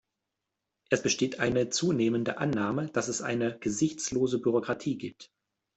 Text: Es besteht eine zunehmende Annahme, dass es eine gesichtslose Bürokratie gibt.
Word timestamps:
Es 0.89 1.03
besteht 1.03 1.39
eine 1.39 1.69
zunehmende 1.69 2.39
Annahme, 2.39 2.87
dass 2.87 3.07
es 3.07 3.21
eine 3.21 3.59
gesichtslose 3.59 4.39
Bürokratie 4.39 4.97
gibt. 4.97 5.31